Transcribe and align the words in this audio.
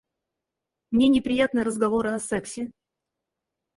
Мне 0.93 1.07
неприятны 1.15 1.63
разговоры 1.69 2.09
о 2.13 2.19
сексе. 2.31 2.61